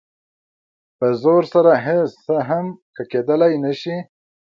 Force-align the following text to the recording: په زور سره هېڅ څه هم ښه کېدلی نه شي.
په 0.97 1.07
زور 1.21 1.43
سره 1.53 1.71
هېڅ 1.85 2.09
څه 2.25 2.35
هم 2.49 2.65
ښه 2.95 3.03
کېدلی 3.11 3.53
نه 3.63 3.73
شي. 3.81 3.97